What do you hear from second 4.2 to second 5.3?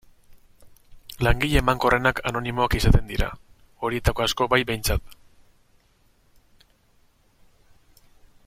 asko bai behintzat.